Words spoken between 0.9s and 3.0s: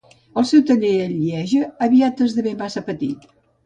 a Lieja aviat esdevé massa